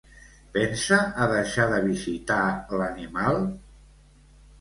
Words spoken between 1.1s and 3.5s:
a deixar de visitar l'animal?